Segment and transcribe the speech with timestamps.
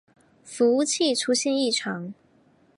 [0.43, 2.11] 服务器出现异常